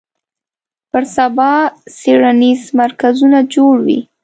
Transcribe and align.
پر 0.91 1.03
سبا 1.15 1.51
څېړنیز 1.97 2.61
مرکزونه 2.81 3.39
جوړ 3.53 3.75
وي 3.85 3.99